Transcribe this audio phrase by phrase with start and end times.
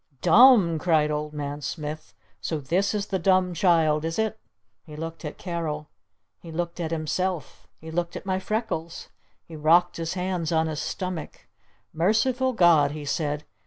[0.23, 2.15] "Dumb?" cried Old Man Smith.
[2.41, 4.39] "So this is the Dumb Child, is it?"
[4.83, 5.89] He looked at Carol.
[6.39, 7.67] He looked at himself.
[7.77, 9.09] He looked at my freckles.
[9.45, 11.45] He rocked his hands on his stomach.
[11.93, 13.43] "Merciful God!" he said.